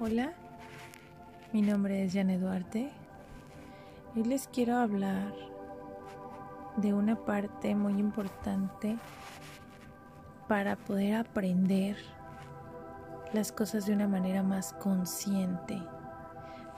Hola, 0.00 0.32
mi 1.52 1.62
nombre 1.62 2.02
es 2.02 2.12
Janet 2.12 2.40
Duarte. 2.40 2.90
Hoy 4.16 4.24
les 4.24 4.48
quiero 4.48 4.76
hablar 4.76 5.32
de 6.78 6.92
una 6.92 7.14
parte 7.14 7.76
muy 7.76 8.00
importante 8.00 8.98
para 10.48 10.74
poder 10.74 11.14
aprender 11.14 11.96
las 13.32 13.52
cosas 13.52 13.86
de 13.86 13.92
una 13.92 14.08
manera 14.08 14.42
más 14.42 14.72
consciente. 14.72 15.80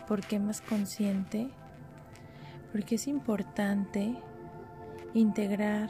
¿Por 0.07 0.21
qué 0.21 0.39
más 0.39 0.61
consciente? 0.61 1.49
Porque 2.71 2.97
es 2.97 3.09
importante 3.09 4.15
integrar 5.15 5.89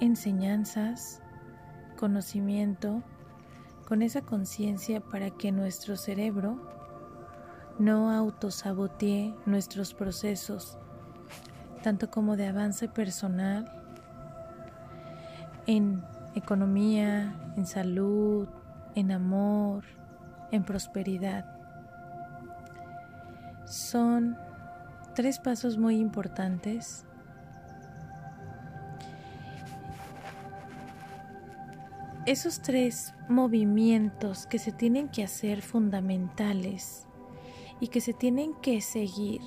enseñanzas, 0.00 1.22
conocimiento, 1.96 3.02
con 3.86 4.02
esa 4.02 4.20
conciencia 4.22 5.00
para 5.00 5.30
que 5.30 5.52
nuestro 5.52 5.96
cerebro 5.96 6.58
no 7.78 8.10
autosabotee 8.10 9.34
nuestros 9.46 9.94
procesos, 9.94 10.76
tanto 11.82 12.10
como 12.10 12.36
de 12.36 12.48
avance 12.48 12.88
personal, 12.88 13.72
en 15.66 16.02
economía, 16.34 17.34
en 17.56 17.66
salud, 17.66 18.48
en 18.94 19.12
amor, 19.12 19.84
en 20.50 20.64
prosperidad. 20.64 21.44
Son 23.66 24.36
tres 25.14 25.38
pasos 25.38 25.78
muy 25.78 25.98
importantes 25.98 27.06
esos 32.26 32.60
tres 32.60 33.14
movimientos 33.28 34.48
que 34.48 34.58
se 34.58 34.72
tienen 34.72 35.08
que 35.08 35.22
hacer 35.22 35.62
fundamentales 35.62 37.06
y 37.78 37.86
que 37.86 38.00
se 38.00 38.12
tienen 38.12 38.52
que 38.54 38.80
seguir 38.80 39.40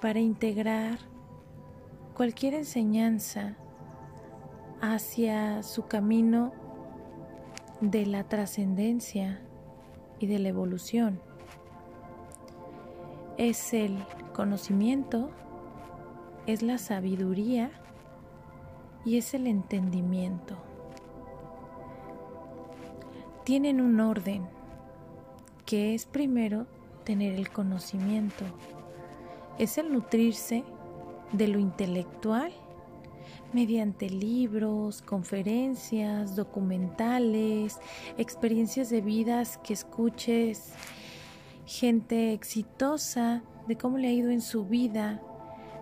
para 0.00 0.18
integrar 0.18 0.98
cualquier 2.14 2.54
enseñanza 2.54 3.56
hacia 4.80 5.62
su 5.62 5.86
camino 5.86 6.54
de 7.82 8.06
la 8.06 8.24
trascendencia 8.24 9.42
y 10.18 10.26
de 10.28 10.38
la 10.38 10.48
evolución. 10.48 11.20
Es 13.36 13.74
el 13.74 13.98
conocimiento, 14.32 15.30
es 16.46 16.62
la 16.62 16.78
sabiduría 16.78 17.70
y 19.04 19.18
es 19.18 19.34
el 19.34 19.46
entendimiento 19.46 20.71
tienen 23.44 23.80
un 23.80 24.00
orden, 24.00 24.46
que 25.66 25.94
es 25.94 26.06
primero 26.06 26.66
tener 27.04 27.34
el 27.34 27.50
conocimiento, 27.50 28.44
es 29.58 29.78
el 29.78 29.92
nutrirse 29.92 30.64
de 31.32 31.48
lo 31.48 31.58
intelectual 31.58 32.52
mediante 33.52 34.08
libros, 34.08 35.02
conferencias, 35.02 36.36
documentales, 36.36 37.78
experiencias 38.16 38.88
de 38.88 39.00
vidas 39.00 39.58
que 39.58 39.74
escuches, 39.74 40.72
gente 41.66 42.32
exitosa, 42.32 43.42
de 43.68 43.76
cómo 43.76 43.98
le 43.98 44.08
ha 44.08 44.12
ido 44.12 44.30
en 44.30 44.40
su 44.40 44.64
vida, 44.64 45.22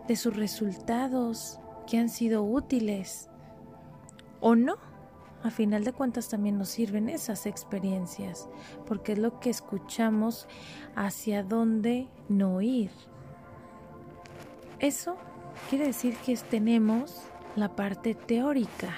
de 0.09 0.17
sus 0.17 0.37
resultados 0.37 1.61
que 1.87 1.99
han 1.99 2.09
sido 2.09 2.43
útiles 2.43 3.29
o 4.41 4.55
no 4.57 4.90
a 5.43 5.51
final 5.51 5.85
de 5.85 5.93
cuentas 5.93 6.29
también 6.29 6.59
nos 6.59 6.69
sirven 6.69 7.09
esas 7.09 7.47
experiencias, 7.47 8.49
porque 8.87 9.13
es 9.13 9.19
lo 9.19 9.41
que 9.41 9.51
escuchamos 9.51 10.47
hacia 10.95 11.43
dónde 11.43 12.09
no 12.29 12.61
ir. 12.61 12.91
Eso 14.79 15.17
quiere 15.69 15.87
decir 15.87 16.15
que 16.25 16.37
tenemos 16.37 17.23
la 17.57 17.75
parte 17.75 18.15
teórica. 18.15 18.95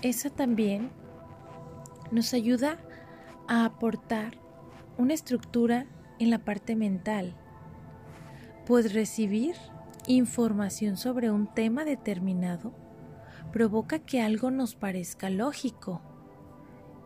Esa 0.00 0.30
también 0.30 0.90
nos 2.10 2.34
ayuda 2.34 2.78
a 3.48 3.64
aportar 3.64 4.38
una 4.98 5.14
estructura 5.14 5.86
en 6.18 6.30
la 6.30 6.38
parte 6.38 6.74
mental, 6.74 7.34
pues 8.66 8.94
recibir 8.94 9.56
información 10.06 10.96
sobre 10.96 11.30
un 11.30 11.46
tema 11.46 11.84
determinado 11.84 12.81
provoca 13.52 13.98
que 13.98 14.22
algo 14.22 14.50
nos 14.50 14.74
parezca 14.74 15.28
lógico 15.28 16.00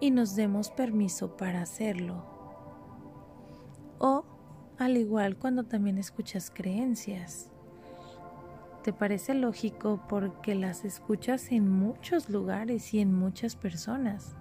y 0.00 0.12
nos 0.12 0.36
demos 0.36 0.70
permiso 0.70 1.36
para 1.36 1.60
hacerlo. 1.60 2.24
O, 3.98 4.24
al 4.78 4.96
igual 4.96 5.36
cuando 5.36 5.64
también 5.64 5.98
escuchas 5.98 6.52
creencias, 6.54 7.50
te 8.84 8.92
parece 8.92 9.34
lógico 9.34 10.00
porque 10.08 10.54
las 10.54 10.84
escuchas 10.84 11.50
en 11.50 11.68
muchos 11.68 12.30
lugares 12.30 12.94
y 12.94 13.00
en 13.00 13.12
muchas 13.12 13.56
personas. 13.56 14.36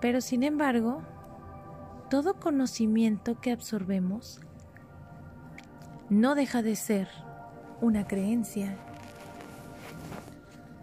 Pero 0.00 0.22
sin 0.22 0.42
embargo, 0.42 1.02
todo 2.08 2.40
conocimiento 2.40 3.38
que 3.40 3.52
absorbemos 3.52 4.40
no 6.08 6.34
deja 6.34 6.62
de 6.62 6.76
ser 6.76 7.08
una 7.82 8.06
creencia 8.06 8.78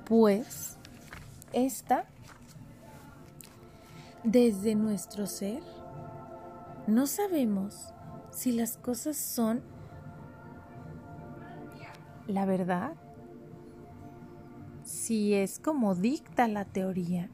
pues 0.09 0.75
esta, 1.53 2.06
desde 4.24 4.74
nuestro 4.74 5.28
ser, 5.28 5.62
no 6.88 7.06
sabemos 7.06 7.94
si 8.31 8.52
las 8.52 8.78
cosas 8.78 9.16
son 9.18 9.62
la 12.25 12.46
verdad, 12.46 12.94
si 14.84 15.36
es 15.36 15.59
como 15.59 15.94
dicta 15.94 16.47
la 16.47 16.66
teoría 16.66 17.30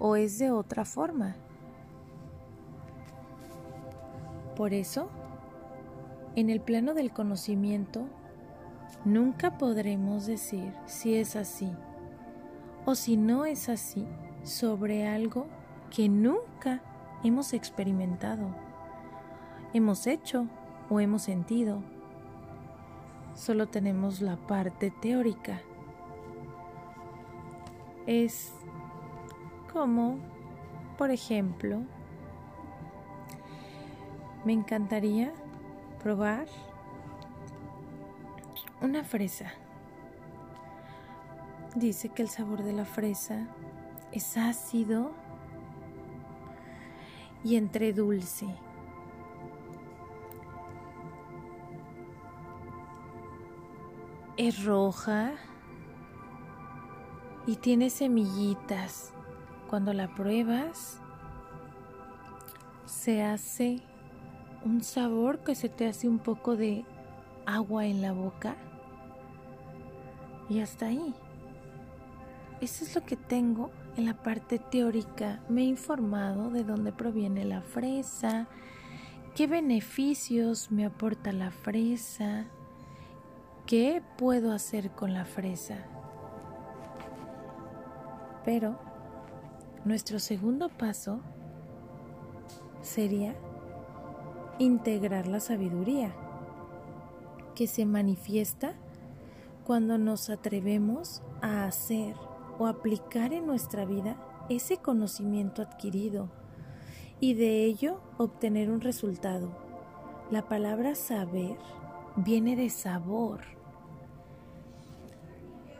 o 0.00 0.16
es 0.16 0.38
de 0.38 0.50
otra 0.50 0.84
forma. 0.84 1.36
Por 4.56 4.74
eso, 4.74 5.08
en 6.34 6.50
el 6.50 6.60
plano 6.60 6.94
del 6.94 7.12
conocimiento, 7.12 8.08
Nunca 9.04 9.58
podremos 9.58 10.26
decir 10.26 10.72
si 10.86 11.16
es 11.16 11.36
así 11.36 11.70
o 12.86 12.94
si 12.94 13.16
no 13.16 13.44
es 13.44 13.68
así 13.68 14.06
sobre 14.42 15.06
algo 15.06 15.46
que 15.90 16.08
nunca 16.08 16.80
hemos 17.22 17.52
experimentado, 17.52 18.48
hemos 19.72 20.06
hecho 20.06 20.46
o 20.90 21.00
hemos 21.00 21.22
sentido. 21.22 21.82
Solo 23.34 23.68
tenemos 23.68 24.20
la 24.20 24.36
parte 24.36 24.90
teórica. 24.90 25.60
Es 28.06 28.52
como, 29.72 30.18
por 30.98 31.10
ejemplo, 31.10 31.80
me 34.44 34.52
encantaría 34.52 35.32
probar 36.02 36.46
una 38.84 39.04
fresa. 39.04 39.52
Dice 41.74 42.08
que 42.10 42.22
el 42.22 42.28
sabor 42.28 42.62
de 42.62 42.72
la 42.72 42.84
fresa 42.84 43.48
es 44.12 44.36
ácido 44.36 45.12
y 47.42 47.56
entre 47.56 47.92
dulce. 47.92 48.46
Es 54.36 54.64
roja 54.64 55.32
y 57.46 57.56
tiene 57.56 57.90
semillitas. 57.90 59.12
Cuando 59.68 59.92
la 59.92 60.14
pruebas, 60.14 61.00
se 62.84 63.22
hace 63.22 63.82
un 64.64 64.82
sabor 64.82 65.40
que 65.40 65.54
se 65.54 65.68
te 65.68 65.88
hace 65.88 66.08
un 66.08 66.18
poco 66.18 66.56
de 66.56 66.84
agua 67.46 67.86
en 67.86 68.00
la 68.00 68.12
boca 68.12 68.56
y 70.48 70.60
hasta 70.60 70.86
ahí. 70.86 71.14
Eso 72.60 72.84
es 72.84 72.94
lo 72.94 73.04
que 73.04 73.16
tengo 73.16 73.70
en 73.96 74.06
la 74.06 74.14
parte 74.14 74.58
teórica. 74.58 75.42
Me 75.48 75.62
he 75.62 75.64
informado 75.64 76.50
de 76.50 76.64
dónde 76.64 76.92
proviene 76.92 77.44
la 77.44 77.62
fresa, 77.62 78.48
qué 79.34 79.46
beneficios 79.46 80.70
me 80.70 80.86
aporta 80.86 81.32
la 81.32 81.50
fresa, 81.50 82.46
qué 83.66 84.02
puedo 84.16 84.52
hacer 84.52 84.90
con 84.92 85.12
la 85.12 85.24
fresa. 85.24 85.78
Pero 88.44 88.78
nuestro 89.84 90.18
segundo 90.18 90.68
paso 90.68 91.20
sería 92.82 93.34
integrar 94.58 95.26
la 95.26 95.40
sabiduría 95.40 96.14
que 97.54 97.66
se 97.66 97.86
manifiesta 97.86 98.74
cuando 99.64 99.98
nos 99.98 100.30
atrevemos 100.30 101.22
a 101.40 101.64
hacer 101.64 102.16
o 102.58 102.66
aplicar 102.66 103.32
en 103.32 103.46
nuestra 103.46 103.84
vida 103.84 104.16
ese 104.48 104.76
conocimiento 104.76 105.62
adquirido 105.62 106.28
y 107.20 107.34
de 107.34 107.64
ello 107.64 108.00
obtener 108.18 108.70
un 108.70 108.80
resultado. 108.80 109.50
La 110.30 110.48
palabra 110.48 110.94
saber 110.94 111.56
viene 112.16 112.56
de 112.56 112.70
sabor. 112.70 113.40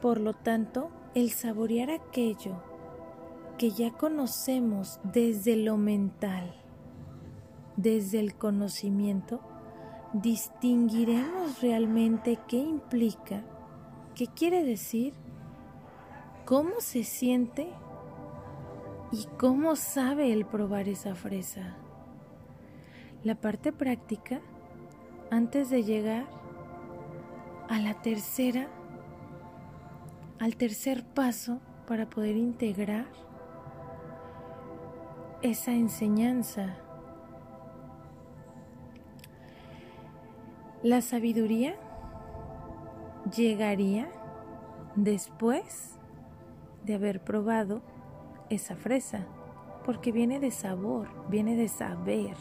Por 0.00 0.20
lo 0.20 0.34
tanto, 0.34 0.90
el 1.14 1.30
saborear 1.30 1.90
aquello 1.90 2.56
que 3.58 3.70
ya 3.70 3.92
conocemos 3.92 4.98
desde 5.04 5.56
lo 5.56 5.76
mental, 5.76 6.54
desde 7.76 8.20
el 8.20 8.34
conocimiento, 8.34 9.40
distinguiremos 10.12 11.60
realmente 11.60 12.38
qué 12.48 12.58
implica, 12.58 13.44
qué 14.14 14.26
quiere 14.28 14.64
decir, 14.64 15.12
cómo 16.44 16.80
se 16.80 17.04
siente 17.04 17.68
y 19.10 19.26
cómo 19.38 19.76
sabe 19.76 20.32
el 20.32 20.44
probar 20.44 20.88
esa 20.88 21.14
fresa. 21.14 21.76
La 23.22 23.34
parte 23.34 23.72
práctica, 23.72 24.40
antes 25.30 25.70
de 25.70 25.82
llegar 25.82 26.26
a 27.68 27.78
la 27.78 27.94
tercera, 28.02 28.68
al 30.38 30.56
tercer 30.56 31.04
paso 31.04 31.60
para 31.86 32.08
poder 32.08 32.36
integrar 32.36 33.06
esa 35.42 35.72
enseñanza. 35.72 36.76
La 40.82 41.00
sabiduría 41.00 41.76
llegaría 43.32 44.08
después 44.96 45.98
de 46.84 46.94
haber 46.94 47.20
probado 47.20 47.82
esa 48.50 48.76
fresa, 48.76 49.26
porque 49.84 50.12
viene 50.12 50.40
de 50.40 50.50
sabor, 50.50 51.08
viene 51.28 51.56
de 51.56 51.68
saber, 51.68 52.36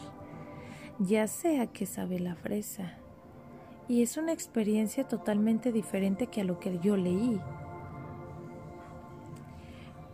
ya 0.98 1.26
sea 1.26 1.66
que 1.66 1.86
sabe 1.86 2.20
la 2.20 2.34
fresa. 2.34 2.92
Y 3.88 4.02
es 4.02 4.16
una 4.16 4.32
experiencia 4.32 5.06
totalmente 5.06 5.72
diferente 5.72 6.26
que 6.26 6.40
a 6.40 6.44
lo 6.44 6.58
que 6.58 6.78
yo 6.78 6.96
leí. 6.96 7.40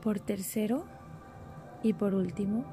Por 0.02 0.19
tercero 0.19 0.84
y 1.82 1.93
por 1.93 2.14
último, 2.14 2.64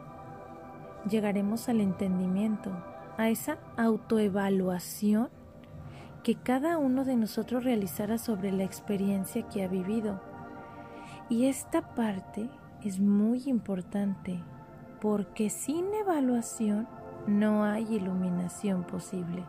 llegaremos 1.10 1.70
al 1.70 1.82
entendimiento, 1.82 2.72
a 3.18 3.30
esa 3.30 3.58
autoevaluación 3.78 5.30
que 6.28 6.36
cada 6.36 6.78
uno 6.78 7.06
de 7.06 7.16
nosotros 7.16 7.64
realizará 7.64 8.18
sobre 8.18 8.52
la 8.52 8.66
experiencia 8.66 9.48
que 9.48 9.64
ha 9.64 9.70
vivido. 9.70 10.20
Y 11.30 11.46
esta 11.46 11.96
parte 11.96 12.50
es 12.84 13.00
muy 13.00 13.44
importante 13.46 14.44
porque 15.00 15.50
sin 15.50 15.86
evaluación 15.94 16.86
no 17.28 17.64
hay 17.64 17.96
iluminación 17.96 18.84
posible, 18.84 19.46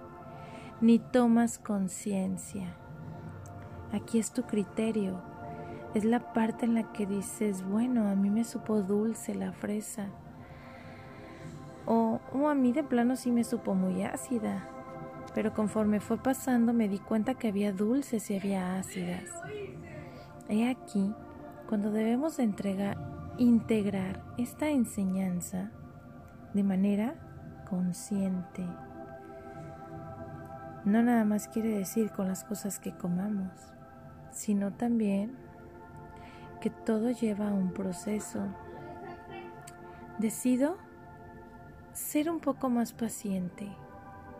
ni 0.80 1.00
tomas 1.00 1.58
conciencia. 1.58 2.76
Aquí 3.90 4.20
es 4.20 4.31
tu 4.31 4.44
criterio, 4.44 5.20
es 5.94 6.04
la 6.04 6.32
parte 6.32 6.64
en 6.64 6.74
la 6.74 6.92
que 6.92 7.06
dices, 7.06 7.69
bueno, 7.69 8.06
a 8.06 8.14
mí 8.14 8.31
me 8.31 8.44
supo 8.44 8.82
dulce 8.82 9.34
la 9.34 9.50
fresa, 9.50 10.10
o, 11.86 12.20
a 12.48 12.54
mí 12.54 12.70
de 12.70 12.84
plano 12.84 13.16
sí 13.16 13.32
me 13.32 13.42
supo 13.42 13.74
muy 13.74 14.04
ácida, 14.04 14.77
pero 15.38 15.55
conforme 15.55 16.00
fue 16.00 16.20
pasando 16.20 16.73
me 16.73 16.88
di 16.88 16.99
cuenta 16.99 17.35
que 17.35 17.46
había 17.46 17.73
dulces 17.73 18.29
y 18.29 18.37
había 18.37 18.76
ácidas. 18.76 19.23
He 20.49 20.69
aquí 20.69 21.14
cuando 21.69 21.93
debemos 21.93 22.40
entregar 22.40 22.99
integrar 23.38 24.20
esta 24.37 24.69
enseñanza 24.69 25.70
de 26.55 26.64
manera 26.64 27.14
consciente. 27.70 28.67
No 30.85 31.05
nada 31.05 31.25
más 31.25 31.46
quiere 31.46 31.69
decir 31.69 32.11
con 32.11 32.26
las 32.26 32.43
cosas 32.43 32.81
que 32.81 32.96
comamos, 32.96 33.52
sino 34.32 34.73
también 34.73 35.37
que 36.61 36.70
todo 36.70 37.12
lleva 37.12 37.50
a 37.50 37.55
un 37.55 37.73
proceso. 37.73 38.41
Decido 40.19 40.79
ser 41.93 42.29
un 42.29 42.41
poco 42.41 42.70
más 42.70 42.93
paciente, 42.93 43.69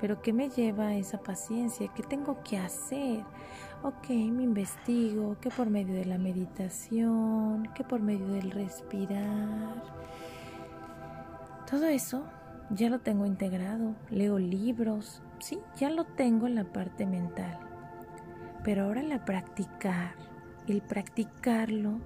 pero 0.01 0.23
¿qué 0.23 0.33
me 0.33 0.49
lleva 0.49 0.95
esa 0.95 1.19
paciencia? 1.19 1.89
¿Qué 1.95 2.03
tengo 2.03 2.43
que 2.43 2.59
hacer? 2.59 3.25
ok, 3.83 4.09
me 4.09 4.43
investigo, 4.43 5.37
que 5.41 5.51
por 5.51 5.71
medio 5.71 5.95
de 5.95 6.05
la 6.05 6.19
meditación, 6.19 7.69
que 7.75 7.85
por 7.85 8.01
medio 8.01 8.27
del 8.29 8.51
respirar. 8.51 9.83
Todo 11.71 11.87
eso 11.87 12.25
ya 12.71 12.91
lo 12.91 13.01
tengo 13.01 13.27
integrado, 13.27 13.95
leo 14.11 14.39
libros, 14.39 15.23
sí, 15.39 15.61
ya 15.77 15.91
lo 15.91 16.05
tengo 16.05 16.47
en 16.47 16.55
la 16.55 16.65
parte 16.65 17.07
mental. 17.07 17.59
Pero 18.65 18.85
ahora 18.85 19.03
la 19.03 19.25
practicar, 19.25 20.15
el 20.67 20.83
practicarlo 20.83 22.01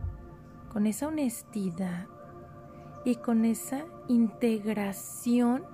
con 0.71 0.87
esa 0.87 1.09
honestidad 1.09 2.06
y 3.05 3.17
con 3.17 3.45
esa 3.45 3.85
integración 4.09 5.65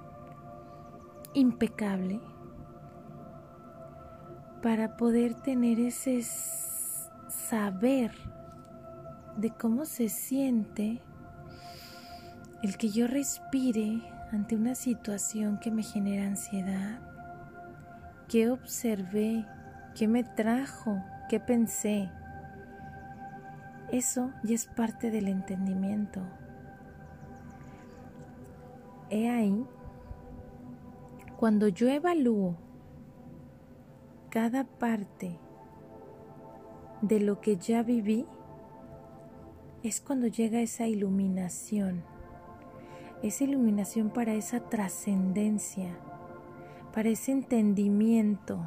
impecable 1.35 2.21
para 4.63 4.97
poder 4.97 5.35
tener 5.35 5.79
ese 5.79 6.23
saber 7.29 8.13
de 9.37 9.51
cómo 9.51 9.85
se 9.85 10.09
siente 10.09 11.01
el 12.63 12.77
que 12.77 12.89
yo 12.91 13.07
respire 13.07 14.03
ante 14.33 14.57
una 14.57 14.75
situación 14.75 15.59
que 15.59 15.71
me 15.71 15.83
genera 15.83 16.27
ansiedad, 16.27 17.01
qué 18.29 18.51
observé, 18.51 19.47
qué 19.95 20.09
me 20.09 20.25
trajo, 20.25 21.03
qué 21.29 21.41
pensé. 21.41 22.11
Eso 23.91 24.33
ya 24.43 24.55
es 24.55 24.67
parte 24.67 25.11
del 25.11 25.29
entendimiento. 25.29 26.21
He 29.09 29.31
ahí, 29.31 29.65
cuando 31.39 31.69
yo 31.69 31.89
evalúo 31.89 32.57
cada 34.29 34.65
parte 34.65 35.39
de 37.01 37.21
lo 37.21 37.41
que 37.41 37.57
ya 37.57 37.85
viví, 37.85 38.27
es 39.85 40.01
cuando 40.01 40.27
llega 40.27 40.61
esa 40.61 40.89
iluminación, 40.89 42.03
esa 43.23 43.45
iluminación 43.45 44.11
para 44.11 44.35
esa 44.35 44.69
trascendencia, 44.69 45.97
para 46.93 47.09
ese 47.11 47.31
entendimiento, 47.31 48.59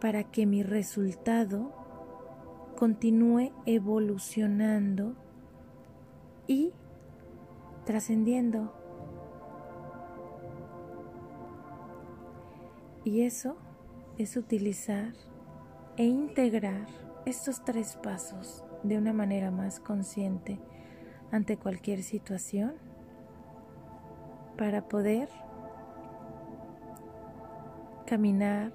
para 0.00 0.24
que 0.24 0.46
mi 0.46 0.64
resultado 0.64 1.72
continúe 2.76 3.52
evolucionando 3.66 5.14
y 6.48 6.72
trascendiendo. 7.84 8.77
Y 13.08 13.22
eso 13.22 13.56
es 14.18 14.36
utilizar 14.36 15.14
e 15.96 16.04
integrar 16.04 16.86
estos 17.24 17.64
tres 17.64 17.96
pasos 18.02 18.62
de 18.82 18.98
una 18.98 19.14
manera 19.14 19.50
más 19.50 19.80
consciente 19.80 20.60
ante 21.32 21.56
cualquier 21.56 22.02
situación 22.02 22.74
para 24.58 24.88
poder 24.88 25.30
caminar 28.04 28.74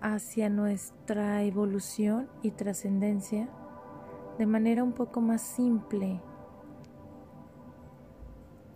hacia 0.00 0.48
nuestra 0.48 1.44
evolución 1.44 2.28
y 2.42 2.50
trascendencia 2.50 3.48
de 4.36 4.46
manera 4.46 4.82
un 4.82 4.94
poco 4.94 5.20
más 5.20 5.42
simple 5.42 6.20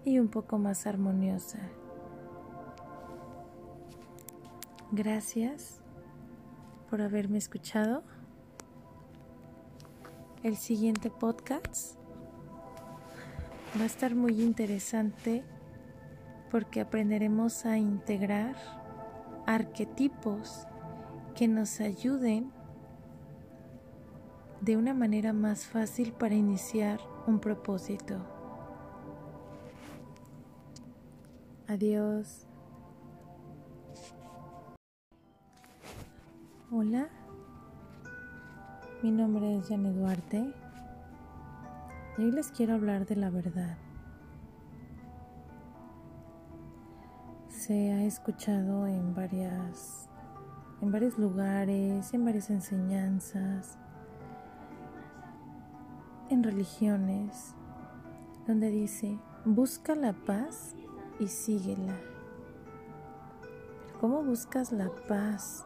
y 0.04 0.20
un 0.20 0.28
poco 0.28 0.56
más 0.56 0.86
armoniosa. 0.86 1.68
Gracias 4.96 5.82
por 6.88 7.02
haberme 7.02 7.36
escuchado. 7.36 8.02
El 10.42 10.56
siguiente 10.56 11.10
podcast 11.10 11.98
va 13.78 13.82
a 13.82 13.84
estar 13.84 14.14
muy 14.14 14.40
interesante 14.40 15.44
porque 16.50 16.80
aprenderemos 16.80 17.66
a 17.66 17.76
integrar 17.76 18.56
arquetipos 19.44 20.66
que 21.34 21.46
nos 21.46 21.78
ayuden 21.80 22.50
de 24.62 24.78
una 24.78 24.94
manera 24.94 25.34
más 25.34 25.66
fácil 25.66 26.14
para 26.14 26.36
iniciar 26.36 27.00
un 27.26 27.38
propósito. 27.38 28.16
Adiós. 31.68 32.45
Hola, 36.78 37.08
mi 39.02 39.10
nombre 39.10 39.56
es 39.56 39.66
Janet 39.66 39.94
Duarte 39.94 40.52
Y 42.18 42.22
hoy 42.22 42.30
les 42.32 42.50
quiero 42.50 42.74
hablar 42.74 43.06
de 43.06 43.16
la 43.16 43.30
verdad. 43.30 43.78
Se 47.48 47.92
ha 47.92 48.04
escuchado 48.04 48.86
en 48.86 49.14
varias 49.14 50.10
en 50.82 50.92
varios 50.92 51.16
lugares, 51.16 52.12
en 52.12 52.26
varias 52.26 52.50
enseñanzas, 52.50 53.78
en 56.28 56.42
religiones, 56.42 57.54
donde 58.46 58.70
dice, 58.70 59.18
busca 59.46 59.94
la 59.94 60.12
paz 60.12 60.74
y 61.20 61.28
síguela. 61.28 61.96
¿Cómo 63.98 64.22
buscas 64.22 64.72
la 64.72 64.90
paz? 65.08 65.64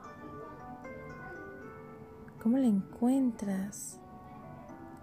¿Cómo 2.43 2.57
la 2.57 2.69
encuentras? 2.69 4.01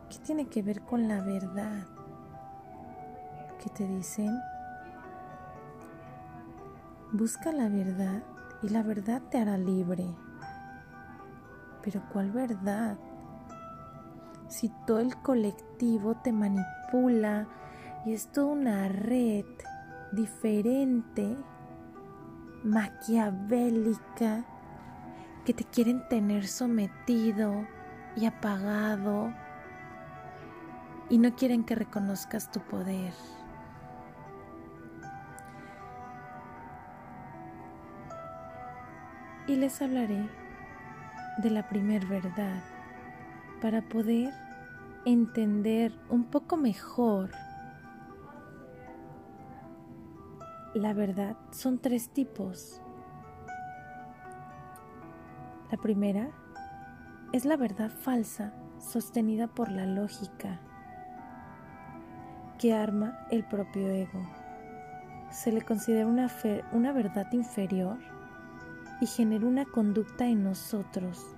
¿Qué 0.09 0.17
tiene 0.25 0.47
que 0.47 0.63
ver 0.63 0.81
con 0.81 1.07
la 1.07 1.21
verdad? 1.21 1.85
¿Qué 3.61 3.69
te 3.69 3.87
dicen? 3.87 4.35
Busca 7.11 7.51
la 7.51 7.69
verdad 7.69 8.23
y 8.63 8.69
la 8.69 8.81
verdad 8.81 9.21
te 9.29 9.37
hará 9.37 9.55
libre. 9.55 10.07
Pero 11.83 12.01
¿cuál 12.11 12.31
verdad? 12.31 12.97
Si 14.47 14.69
todo 14.87 14.99
el 14.99 15.15
colectivo 15.17 16.15
te 16.15 16.31
manipula 16.31 17.47
y 18.03 18.13
es 18.13 18.31
toda 18.31 18.47
una 18.47 18.87
red 18.87 19.45
diferente, 20.11 21.37
maquiavélica, 22.63 24.43
que 25.47 25.53
te 25.53 25.63
quieren 25.63 26.05
tener 26.09 26.45
sometido 26.45 27.65
y 28.17 28.25
apagado 28.25 29.33
y 31.09 31.19
no 31.19 31.37
quieren 31.37 31.63
que 31.63 31.73
reconozcas 31.73 32.51
tu 32.51 32.59
poder. 32.59 33.13
Y 39.47 39.55
les 39.55 39.81
hablaré 39.81 40.29
de 41.37 41.49
la 41.49 41.69
primer 41.69 42.05
verdad 42.07 42.61
para 43.61 43.87
poder 43.87 44.33
entender 45.05 45.97
un 46.09 46.25
poco 46.25 46.57
mejor 46.57 47.31
la 50.73 50.91
verdad. 50.91 51.37
Son 51.51 51.79
tres 51.79 52.09
tipos. 52.09 52.81
La 55.71 55.77
primera 55.77 56.29
es 57.33 57.43
la 57.43 57.57
verdad 57.57 57.89
falsa 57.89 58.53
sostenida 58.79 59.47
por 59.47 59.69
la 59.69 59.85
lógica 59.85 60.59
que 62.57 62.73
arma 62.73 63.19
el 63.31 63.43
propio 63.43 63.89
ego. 63.89 64.21
Se 65.29 65.51
le 65.51 65.61
considera 65.61 66.07
una, 66.07 66.31
una 66.71 66.93
verdad 66.93 67.29
inferior 67.33 67.97
y 69.01 69.07
genera 69.07 69.45
una 69.45 69.65
conducta 69.65 70.25
en 70.25 70.45
nosotros. 70.45 71.35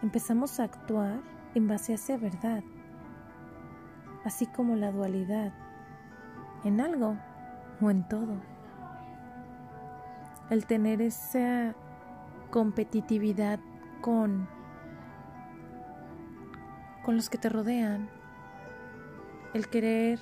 Empezamos 0.00 0.60
a 0.60 0.64
actuar 0.64 1.18
en 1.56 1.66
base 1.66 1.92
a 1.92 1.94
esa 1.96 2.16
verdad, 2.18 2.62
así 4.24 4.46
como 4.46 4.76
la 4.76 4.92
dualidad, 4.92 5.52
en 6.62 6.80
algo 6.80 7.16
o 7.80 7.90
en 7.90 8.06
todo. 8.08 8.36
El 10.50 10.66
tener 10.66 11.02
esa 11.02 11.74
competitividad 12.50 13.60
con, 14.00 14.48
con 17.04 17.16
los 17.16 17.28
que 17.28 17.38
te 17.38 17.48
rodean, 17.48 18.08
el 19.54 19.68
querer 19.68 20.18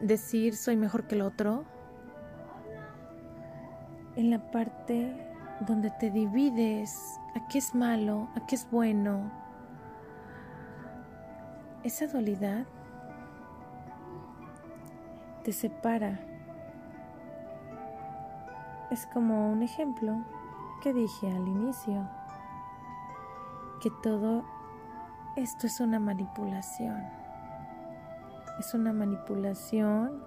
decir 0.00 0.56
soy 0.56 0.76
mejor 0.76 1.06
que 1.06 1.14
el 1.14 1.22
otro, 1.22 1.64
en 4.16 4.30
la 4.30 4.50
parte 4.50 5.16
donde 5.66 5.90
te 5.90 6.10
divides 6.10 7.18
a 7.34 7.48
qué 7.48 7.58
es 7.58 7.74
malo, 7.74 8.28
a 8.34 8.46
qué 8.46 8.56
es 8.56 8.68
bueno, 8.70 9.30
esa 11.84 12.06
dualidad 12.06 12.66
te 15.42 15.52
separa 15.52 16.20
es 18.92 19.06
como 19.06 19.50
un 19.50 19.62
ejemplo 19.62 20.22
que 20.82 20.92
dije 20.92 21.26
al 21.34 21.48
inicio, 21.48 22.06
que 23.80 23.90
todo 24.02 24.44
esto 25.34 25.66
es 25.66 25.80
una 25.80 25.98
manipulación. 25.98 27.02
Es 28.58 28.74
una 28.74 28.92
manipulación 28.92 30.22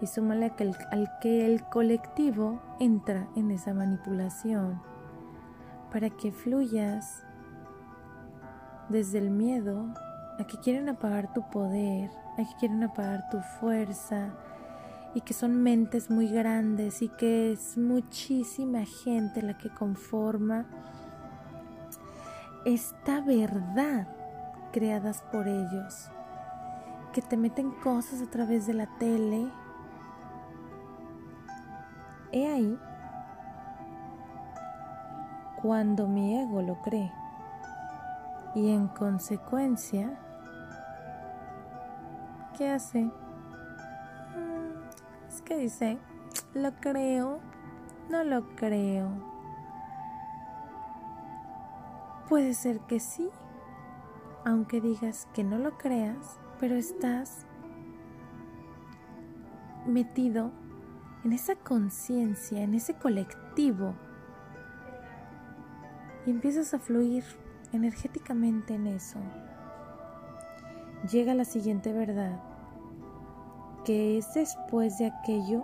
y 0.00 0.08
súmale 0.08 0.52
al 0.90 1.18
que 1.20 1.46
el 1.46 1.62
colectivo 1.68 2.60
entra 2.80 3.28
en 3.36 3.52
esa 3.52 3.74
manipulación 3.74 4.82
para 5.92 6.10
que 6.10 6.32
fluyas 6.32 7.24
desde 8.88 9.18
el 9.18 9.30
miedo 9.30 9.86
a 10.40 10.44
que 10.44 10.58
quieren 10.58 10.88
apagar 10.88 11.32
tu 11.32 11.48
poder, 11.48 12.10
a 12.32 12.38
que 12.38 12.56
quieren 12.58 12.82
apagar 12.82 13.28
tu 13.30 13.38
fuerza, 13.60 14.34
y 15.14 15.22
que 15.22 15.34
son 15.34 15.62
mentes 15.62 16.10
muy 16.10 16.28
grandes 16.28 17.02
y 17.02 17.08
que 17.08 17.52
es 17.52 17.76
muchísima 17.76 18.84
gente 18.84 19.42
la 19.42 19.58
que 19.58 19.70
conforma 19.70 20.66
esta 22.64 23.20
verdad 23.20 24.06
creadas 24.72 25.22
por 25.32 25.48
ellos, 25.48 26.10
que 27.12 27.22
te 27.22 27.36
meten 27.36 27.72
cosas 27.82 28.22
a 28.22 28.30
través 28.30 28.66
de 28.66 28.74
la 28.74 28.86
tele. 28.98 29.50
He 32.32 32.46
ahí 32.46 32.78
cuando 35.60 36.06
mi 36.06 36.38
ego 36.40 36.62
lo 36.62 36.80
cree 36.82 37.12
y 38.54 38.70
en 38.70 38.88
consecuencia, 38.88 40.18
¿qué 42.56 42.70
hace? 42.70 43.10
Que 45.50 45.56
dice, 45.56 45.98
lo 46.54 46.70
creo, 46.76 47.40
no 48.08 48.22
lo 48.22 48.54
creo. 48.54 49.10
Puede 52.28 52.54
ser 52.54 52.78
que 52.82 53.00
sí, 53.00 53.28
aunque 54.44 54.80
digas 54.80 55.26
que 55.34 55.42
no 55.42 55.58
lo 55.58 55.76
creas, 55.76 56.38
pero 56.60 56.76
estás 56.76 57.46
metido 59.86 60.52
en 61.24 61.32
esa 61.32 61.56
conciencia, 61.56 62.62
en 62.62 62.74
ese 62.74 62.94
colectivo, 62.94 63.96
y 66.26 66.30
empiezas 66.30 66.74
a 66.74 66.78
fluir 66.78 67.24
energéticamente 67.72 68.74
en 68.74 68.86
eso. 68.86 69.18
Llega 71.10 71.34
la 71.34 71.44
siguiente 71.44 71.92
verdad 71.92 72.49
que 73.84 74.18
es 74.18 74.34
después 74.34 74.98
de 74.98 75.06
aquello 75.06 75.62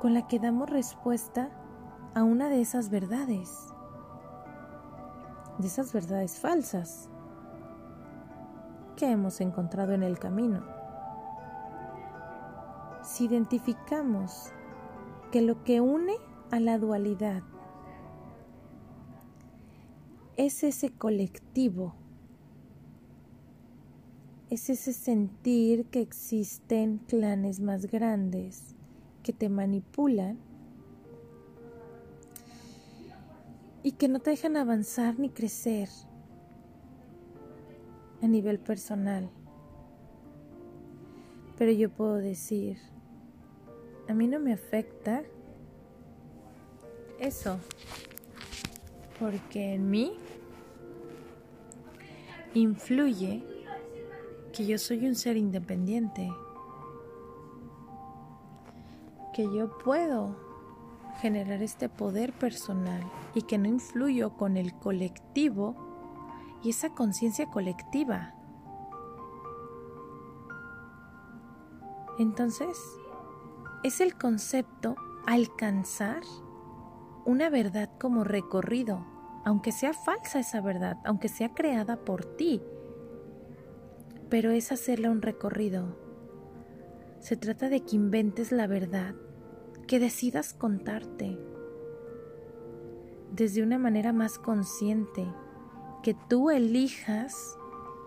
con 0.00 0.14
la 0.14 0.26
que 0.26 0.38
damos 0.38 0.68
respuesta 0.68 1.50
a 2.14 2.22
una 2.22 2.48
de 2.48 2.60
esas 2.60 2.90
verdades, 2.90 3.50
de 5.58 5.66
esas 5.66 5.92
verdades 5.92 6.38
falsas 6.38 7.08
que 8.96 9.10
hemos 9.10 9.40
encontrado 9.40 9.92
en 9.92 10.02
el 10.02 10.18
camino. 10.18 10.64
Si 13.02 13.26
identificamos 13.26 14.52
que 15.30 15.42
lo 15.42 15.62
que 15.64 15.80
une 15.80 16.14
a 16.50 16.60
la 16.60 16.78
dualidad 16.78 17.42
es 20.36 20.62
ese 20.64 20.90
colectivo 20.90 21.94
es 24.50 24.70
ese 24.70 24.92
sentir 24.92 25.86
que 25.86 26.00
existen 26.00 26.98
clanes 26.98 27.60
más 27.60 27.86
grandes 27.86 28.76
que 29.22 29.32
te 29.32 29.48
manipulan 29.48 30.38
y 33.82 33.92
que 33.92 34.08
no 34.08 34.20
te 34.20 34.30
dejan 34.30 34.56
avanzar 34.56 35.18
ni 35.18 35.30
crecer 35.30 35.88
a 38.22 38.28
nivel 38.28 38.60
personal. 38.60 39.30
Pero 41.58 41.72
yo 41.72 41.90
puedo 41.90 42.14
decir, 42.14 42.78
a 44.08 44.14
mí 44.14 44.28
no 44.28 44.38
me 44.38 44.52
afecta 44.52 45.24
eso, 47.18 47.58
porque 49.18 49.74
en 49.74 49.90
mí 49.90 50.12
influye 52.54 53.55
que 54.56 54.64
yo 54.64 54.78
soy 54.78 55.06
un 55.06 55.14
ser 55.14 55.36
independiente, 55.36 56.32
que 59.34 59.44
yo 59.54 59.76
puedo 59.76 60.34
generar 61.20 61.62
este 61.62 61.90
poder 61.90 62.32
personal 62.32 63.02
y 63.34 63.42
que 63.42 63.58
no 63.58 63.68
influyo 63.68 64.30
con 64.30 64.56
el 64.56 64.72
colectivo 64.72 65.76
y 66.62 66.70
esa 66.70 66.88
conciencia 66.88 67.50
colectiva. 67.50 68.34
Entonces, 72.18 72.78
es 73.84 74.00
el 74.00 74.16
concepto 74.16 74.96
alcanzar 75.26 76.22
una 77.26 77.50
verdad 77.50 77.90
como 78.00 78.24
recorrido, 78.24 79.04
aunque 79.44 79.70
sea 79.70 79.92
falsa 79.92 80.38
esa 80.38 80.62
verdad, 80.62 80.96
aunque 81.04 81.28
sea 81.28 81.52
creada 81.52 81.98
por 81.98 82.24
ti, 82.24 82.62
pero 84.36 84.50
es 84.50 84.70
hacerle 84.70 85.08
un 85.08 85.22
recorrido. 85.22 85.96
Se 87.20 87.38
trata 87.38 87.70
de 87.70 87.80
que 87.80 87.96
inventes 87.96 88.52
la 88.52 88.66
verdad, 88.66 89.14
que 89.88 89.98
decidas 89.98 90.52
contarte 90.52 91.38
desde 93.32 93.62
una 93.62 93.78
manera 93.78 94.12
más 94.12 94.38
consciente, 94.38 95.26
que 96.02 96.12
tú 96.28 96.50
elijas 96.50 97.56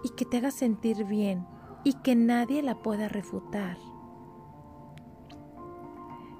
y 0.04 0.10
que 0.10 0.24
te 0.24 0.38
haga 0.38 0.52
sentir 0.52 1.04
bien 1.06 1.48
y 1.84 1.94
que 1.94 2.16
nadie 2.16 2.62
la 2.62 2.84
pueda 2.84 3.10
refutar. 3.10 3.78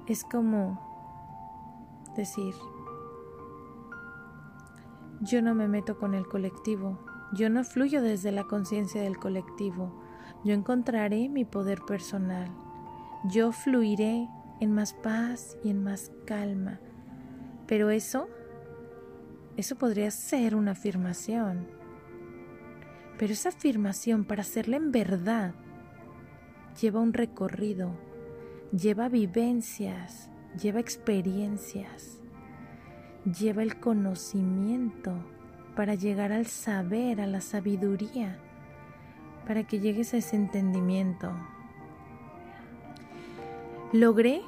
Es 0.06 0.22
como 0.22 0.78
decir, 2.14 2.54
yo 5.22 5.42
no 5.42 5.56
me 5.56 5.66
meto 5.66 5.98
con 5.98 6.14
el 6.14 6.28
colectivo, 6.28 7.09
yo 7.32 7.50
no 7.50 7.64
fluyo 7.64 8.02
desde 8.02 8.32
la 8.32 8.44
conciencia 8.44 9.02
del 9.02 9.18
colectivo, 9.18 9.92
yo 10.44 10.54
encontraré 10.54 11.28
mi 11.28 11.44
poder 11.44 11.82
personal, 11.82 12.50
yo 13.24 13.52
fluiré 13.52 14.28
en 14.60 14.72
más 14.72 14.94
paz 14.94 15.56
y 15.62 15.70
en 15.70 15.82
más 15.82 16.12
calma. 16.26 16.80
Pero 17.66 17.90
eso, 17.90 18.28
eso 19.56 19.76
podría 19.76 20.10
ser 20.10 20.54
una 20.54 20.72
afirmación. 20.72 21.68
Pero 23.18 23.32
esa 23.32 23.50
afirmación, 23.50 24.24
para 24.24 24.42
hacerla 24.42 24.76
en 24.76 24.92
verdad, 24.92 25.54
lleva 26.80 27.00
un 27.00 27.12
recorrido, 27.12 27.92
lleva 28.72 29.08
vivencias, 29.08 30.30
lleva 30.60 30.80
experiencias 30.80 32.20
lleva 33.24 33.62
el 33.62 33.78
conocimiento 33.78 35.12
para 35.80 35.94
llegar 35.94 36.30
al 36.30 36.44
saber, 36.44 37.22
a 37.22 37.26
la 37.26 37.40
sabiduría, 37.40 38.36
para 39.46 39.66
que 39.66 39.80
llegues 39.80 40.12
a 40.12 40.18
ese 40.18 40.36
entendimiento. 40.36 41.32
Logré 43.90 44.42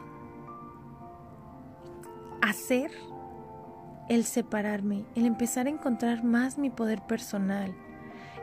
hacer 2.43 2.91
el 4.11 4.25
separarme, 4.25 5.07
el 5.15 5.25
empezar 5.25 5.69
a 5.69 5.71
encontrar 5.71 6.23
más 6.23 6.59
mi 6.59 6.69
poder 6.69 7.01
personal, 7.07 7.75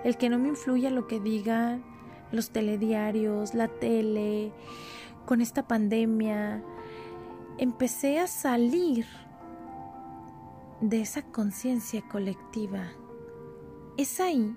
el 0.03 0.17
que 0.17 0.29
no 0.29 0.39
me 0.39 0.47
influya 0.47 0.89
lo 0.89 1.05
que 1.05 1.19
digan 1.19 1.83
los 2.31 2.49
telediarios, 2.49 3.53
la 3.53 3.67
tele, 3.67 4.51
con 5.27 5.41
esta 5.41 5.67
pandemia. 5.67 6.63
Empecé 7.59 8.17
a 8.17 8.25
salir 8.25 9.05
de 10.81 11.01
esa 11.01 11.23
conciencia 11.23 12.01
colectiva. 12.07 12.91
Es 13.97 14.19
ahí 14.19 14.55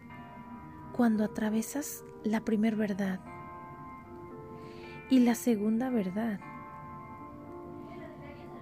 cuando 0.93 1.25
atravesas 1.25 2.05
la 2.23 2.41
primera 2.45 2.77
verdad 2.77 3.21
y 5.11 5.21
la 5.21 5.35
segunda 5.35 5.91
verdad 5.91 6.39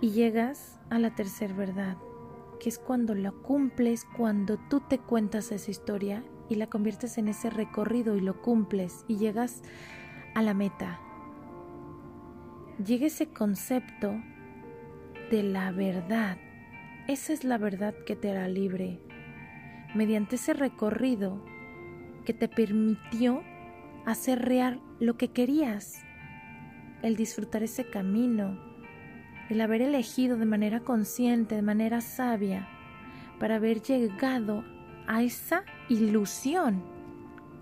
y 0.00 0.10
llegas 0.12 0.80
a 0.88 0.98
la 0.98 1.14
tercera 1.14 1.52
verdad, 1.52 1.98
que 2.58 2.70
es 2.70 2.78
cuando 2.78 3.14
la 3.14 3.30
cumples, 3.30 4.06
cuando 4.16 4.56
tú 4.56 4.80
te 4.80 4.98
cuentas 4.98 5.52
esa 5.52 5.70
historia 5.70 6.24
y 6.48 6.54
la 6.54 6.68
conviertes 6.68 7.18
en 7.18 7.28
ese 7.28 7.50
recorrido 7.50 8.16
y 8.16 8.20
lo 8.20 8.40
cumples 8.40 9.04
y 9.06 9.18
llegas 9.18 9.62
a 10.34 10.40
la 10.40 10.54
meta. 10.54 10.98
Llega 12.82 13.06
ese 13.06 13.30
concepto 13.30 14.14
de 15.30 15.42
la 15.42 15.70
verdad 15.70 16.38
esa 17.10 17.32
es 17.32 17.42
la 17.42 17.58
verdad 17.58 17.92
que 18.06 18.14
te 18.14 18.30
hará 18.30 18.46
libre. 18.46 19.00
Mediante 19.96 20.36
ese 20.36 20.54
recorrido 20.54 21.44
que 22.24 22.32
te 22.32 22.46
permitió 22.46 23.42
hacer 24.06 24.40
real 24.40 24.80
lo 25.00 25.16
que 25.16 25.32
querías, 25.32 26.04
el 27.02 27.16
disfrutar 27.16 27.64
ese 27.64 27.90
camino, 27.90 28.60
el 29.48 29.60
haber 29.60 29.82
elegido 29.82 30.36
de 30.36 30.46
manera 30.46 30.80
consciente, 30.80 31.56
de 31.56 31.62
manera 31.62 32.00
sabia, 32.00 32.68
para 33.40 33.56
haber 33.56 33.82
llegado 33.82 34.62
a 35.08 35.24
esa 35.24 35.64
ilusión 35.88 36.84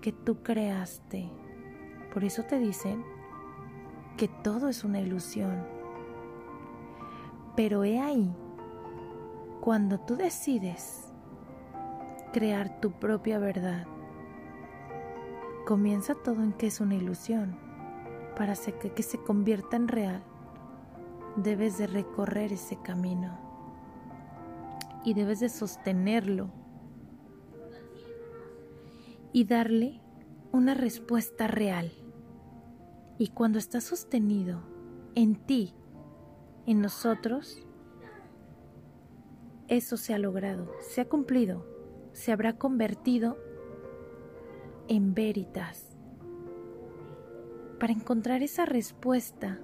que 0.01 0.11
tú 0.11 0.43
creaste. 0.43 1.27
Por 2.13 2.23
eso 2.23 2.43
te 2.43 2.59
dicen 2.59 3.03
que 4.15 4.27
todo 4.27 4.69
es 4.69 4.83
una 4.83 4.99
ilusión. 5.01 5.65
Pero 7.55 7.83
he 7.83 7.99
ahí 7.99 8.31
cuando 9.61 9.99
tú 9.99 10.15
decides 10.15 11.13
crear 12.31 12.79
tu 12.79 12.91
propia 12.91 13.39
verdad, 13.39 13.85
comienza 15.65 16.15
todo 16.15 16.41
en 16.43 16.53
que 16.53 16.67
es 16.67 16.79
una 16.79 16.95
ilusión. 16.95 17.57
Para 18.35 18.53
que, 18.95 19.03
se 19.03 19.17
convierta 19.17 19.75
en 19.75 19.89
real, 19.89 20.23
debes 21.35 21.77
de 21.77 21.87
recorrer 21.87 22.53
ese 22.53 22.77
camino 22.81 23.37
y 25.03 25.13
debes 25.13 25.41
de 25.41 25.49
sostenerlo 25.49 26.49
y 29.33 29.43
darle 29.43 30.01
una 30.53 30.73
respuesta 30.73 31.47
real. 31.47 31.91
Y 33.17 33.27
cuando 33.27 33.59
está 33.59 33.81
sostenido 33.81 34.61
en 35.15 35.35
ti, 35.35 35.75
en 36.65 36.81
nosotros, 36.81 37.67
eso 39.69 39.97
se 39.97 40.13
ha 40.13 40.17
logrado, 40.17 40.71
se 40.81 41.01
ha 41.01 41.07
cumplido, 41.07 41.65
se 42.11 42.31
habrá 42.31 42.57
convertido 42.57 43.37
en 44.87 45.13
veritas. 45.13 45.95
Para 47.79 47.93
encontrar 47.93 48.43
esa 48.43 48.65
respuesta 48.65 49.59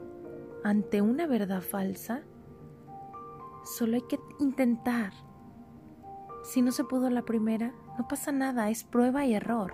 ante 0.63 1.01
una 1.01 1.27
verdad 1.27 1.61
falsa, 1.61 2.21
solo 3.65 3.95
hay 3.95 4.03
que 4.03 4.19
intentar. 4.39 5.11
Si 6.43 6.61
no 6.61 6.71
se 6.71 6.83
pudo 6.83 7.09
la 7.09 7.23
primera, 7.23 7.73
no 7.97 8.07
pasa 8.07 8.31
nada, 8.31 8.69
es 8.69 8.83
prueba 8.83 9.25
y 9.25 9.33
error. 9.33 9.73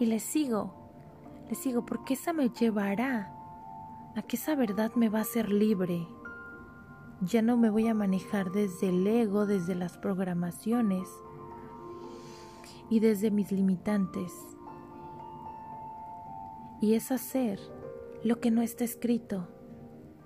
Y 0.00 0.06
le 0.06 0.18
sigo, 0.20 0.74
le 1.48 1.54
sigo 1.54 1.84
porque 1.84 2.14
esa 2.14 2.32
me 2.32 2.48
llevará 2.48 3.32
a 4.16 4.22
que 4.22 4.36
esa 4.36 4.54
verdad 4.54 4.94
me 4.94 5.10
va 5.10 5.18
a 5.18 5.22
hacer 5.22 5.50
libre, 5.50 6.08
ya 7.20 7.40
no 7.40 7.56
me 7.56 7.70
voy 7.70 7.88
a 7.88 7.94
manejar 7.94 8.52
desde 8.52 8.90
el 8.90 9.06
ego, 9.06 9.46
desde 9.46 9.74
las 9.74 9.96
programaciones 9.96 11.08
y 12.90 13.00
desde 13.00 13.30
mis 13.30 13.52
limitantes. 13.52 14.32
Y 16.80 16.94
es 16.94 17.10
hacer 17.10 17.58
lo 18.22 18.38
que 18.38 18.50
no 18.50 18.60
está 18.60 18.84
escrito 18.84 19.48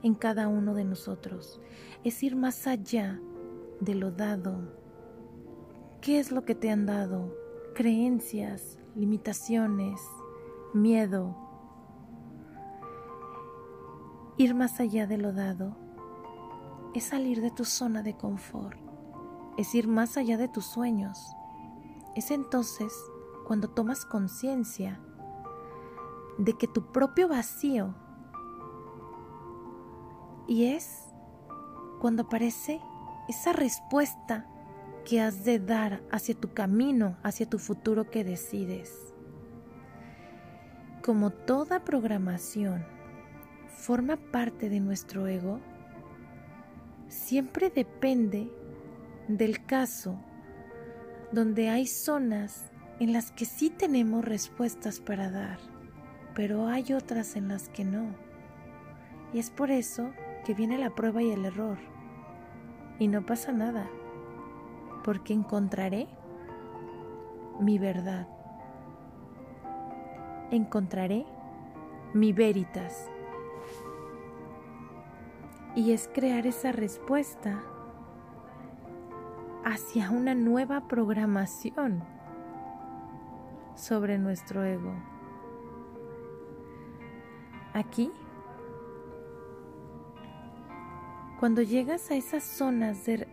en 0.02 0.14
cada 0.14 0.48
uno 0.48 0.74
de 0.74 0.84
nosotros. 0.84 1.60
Es 2.02 2.22
ir 2.22 2.34
más 2.34 2.66
allá 2.66 3.20
de 3.80 3.94
lo 3.94 4.10
dado. 4.10 4.76
¿Qué 6.00 6.18
es 6.18 6.32
lo 6.32 6.44
que 6.44 6.56
te 6.56 6.70
han 6.70 6.86
dado? 6.86 7.36
Creencias, 7.74 8.78
limitaciones, 8.96 10.00
miedo. 10.74 11.36
Ir 14.38 14.54
más 14.54 14.80
allá 14.80 15.06
de 15.06 15.18
lo 15.18 15.32
dado 15.32 15.89
es 16.94 17.04
salir 17.04 17.40
de 17.40 17.50
tu 17.50 17.64
zona 17.64 18.02
de 18.02 18.16
confort, 18.16 18.78
es 19.56 19.74
ir 19.74 19.88
más 19.88 20.16
allá 20.16 20.36
de 20.36 20.48
tus 20.48 20.66
sueños. 20.66 21.34
Es 22.16 22.30
entonces 22.30 22.92
cuando 23.46 23.68
tomas 23.68 24.04
conciencia 24.04 25.00
de 26.38 26.54
que 26.54 26.66
tu 26.66 26.90
propio 26.92 27.28
vacío 27.28 27.94
y 30.46 30.64
es 30.66 31.04
cuando 32.00 32.22
aparece 32.22 32.80
esa 33.28 33.52
respuesta 33.52 34.46
que 35.04 35.20
has 35.20 35.44
de 35.44 35.58
dar 35.58 36.02
hacia 36.10 36.34
tu 36.34 36.52
camino, 36.52 37.16
hacia 37.22 37.48
tu 37.48 37.58
futuro 37.58 38.10
que 38.10 38.24
decides. 38.24 39.14
Como 41.04 41.30
toda 41.30 41.84
programación 41.84 42.84
forma 43.68 44.16
parte 44.16 44.68
de 44.68 44.80
nuestro 44.80 45.26
ego, 45.26 45.60
siempre 47.10 47.70
depende 47.70 48.50
del 49.26 49.66
caso 49.66 50.16
donde 51.32 51.68
hay 51.68 51.86
zonas 51.86 52.70
en 53.00 53.12
las 53.12 53.32
que 53.32 53.44
sí 53.44 53.68
tenemos 53.68 54.24
respuestas 54.24 55.00
para 55.00 55.30
dar, 55.30 55.58
pero 56.34 56.66
hay 56.68 56.92
otras 56.92 57.36
en 57.36 57.48
las 57.48 57.68
que 57.68 57.84
no. 57.84 58.14
Y 59.32 59.38
es 59.38 59.50
por 59.50 59.70
eso 59.70 60.12
que 60.44 60.54
viene 60.54 60.78
la 60.78 60.94
prueba 60.94 61.22
y 61.22 61.30
el 61.30 61.44
error. 61.44 61.78
Y 62.98 63.08
no 63.08 63.26
pasa 63.26 63.52
nada, 63.52 63.88
porque 65.04 65.32
encontraré 65.32 66.08
mi 67.58 67.78
verdad. 67.78 68.28
Encontraré 70.50 71.26
mi 72.14 72.32
veritas. 72.32 73.08
Y 75.74 75.92
es 75.92 76.10
crear 76.12 76.46
esa 76.46 76.72
respuesta 76.72 77.62
hacia 79.64 80.10
una 80.10 80.34
nueva 80.34 80.88
programación 80.88 82.02
sobre 83.74 84.18
nuestro 84.18 84.64
ego. 84.64 84.92
Aquí, 87.72 88.10
cuando 91.38 91.62
llegas 91.62 92.10
a 92.10 92.16
esas 92.16 92.42
zonas 92.42 93.06
de, 93.06 93.28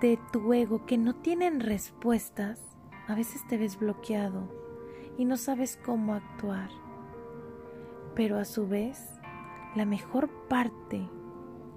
de 0.00 0.18
tu 0.32 0.52
ego 0.52 0.84
que 0.84 0.98
no 0.98 1.14
tienen 1.14 1.60
respuestas, 1.60 2.60
a 3.06 3.14
veces 3.14 3.46
te 3.46 3.56
ves 3.56 3.78
bloqueado 3.78 4.48
y 5.16 5.24
no 5.24 5.36
sabes 5.36 5.78
cómo 5.84 6.14
actuar. 6.14 6.70
Pero 8.14 8.38
a 8.38 8.44
su 8.44 8.66
vez, 8.66 9.20
la 9.74 9.86
mejor 9.86 10.28
parte 10.48 11.08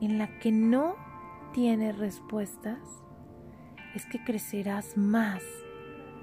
en 0.06 0.20
la 0.20 0.40
que 0.40 0.52
no 0.52 0.96
tienes 1.52 1.98
respuestas 1.98 2.80
es 3.96 4.06
que 4.06 4.24
crecerás 4.24 4.98
más, 4.98 5.42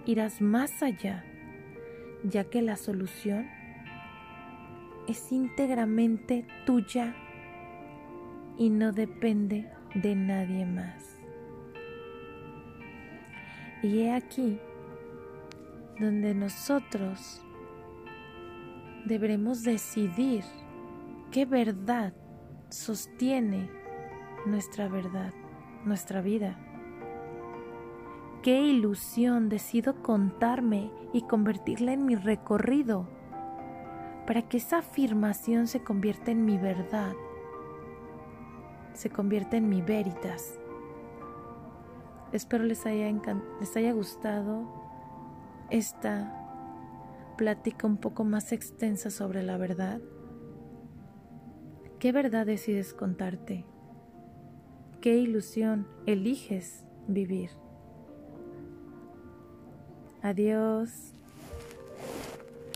irás 0.07 0.41
más 0.41 0.83
allá, 0.83 1.25
ya 2.23 2.45
que 2.45 2.63
la 2.63 2.77
solución 2.77 3.49
es 5.09 5.33
íntegramente 5.33 6.47
tuya 6.65 7.17
y 8.57 8.71
no 8.71 8.93
depende 8.93 9.69
de 9.95 10.15
nadie 10.15 10.65
más. 10.65 11.19
Y 13.83 14.03
he 14.03 14.13
aquí 14.13 14.61
donde 15.99 16.35
nosotros 16.35 17.43
deberemos 19.07 19.65
decidir 19.65 20.45
qué 21.33 21.47
verdad 21.47 22.15
sostiene 22.73 23.71
nuestra 24.47 24.89
verdad, 24.89 25.33
nuestra 25.85 26.21
vida. 26.21 26.59
Qué 28.43 28.61
ilusión 28.61 29.49
decido 29.49 30.03
contarme 30.03 30.91
y 31.13 31.23
convertirla 31.23 31.93
en 31.93 32.07
mi 32.07 32.17
recorrido 32.17 33.09
para 34.27 34.43
que 34.43 34.57
esa 34.57 34.79
afirmación 34.79 35.67
se 35.67 35.83
convierta 35.83 36.31
en 36.31 36.45
mi 36.45 36.59
verdad, 36.59 37.13
se 38.95 39.11
convierta 39.11 39.57
en 39.57 39.69
mi 39.69 39.81
veritas. 39.83 40.59
Espero 42.33 42.65
les 42.65 42.87
haya, 42.87 43.13
les 43.61 43.77
haya 43.77 43.93
gustado 43.93 44.65
esta 45.71 46.39
plática 47.37 47.87
un 47.87 47.99
poco 47.99 48.25
más 48.25 48.53
extensa 48.53 49.11
sobre 49.11 49.43
la 49.43 49.57
verdad. 49.57 50.01
¿Qué 52.03 52.11
verdad 52.11 52.45
decides 52.47 52.95
contarte? 52.95 53.65
¿Qué 55.01 55.19
ilusión 55.19 55.87
eliges 56.05 56.85
vivir? 57.07 57.51
Adiós. 60.21 61.15